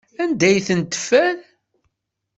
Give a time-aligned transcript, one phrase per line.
[0.23, 1.35] Anda ay tent-teffer?